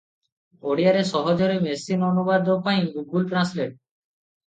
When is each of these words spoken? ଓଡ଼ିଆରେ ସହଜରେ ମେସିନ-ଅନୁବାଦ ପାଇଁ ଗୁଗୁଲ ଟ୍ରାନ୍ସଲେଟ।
ଓଡ଼ିଆରେ 0.69 1.01
ସହଜରେ 1.09 1.57
ମେସିନ-ଅନୁବାଦ 1.65 2.55
ପାଇଁ 2.69 2.89
ଗୁଗୁଲ 2.95 3.29
ଟ୍ରାନ୍ସଲେଟ। 3.35 3.69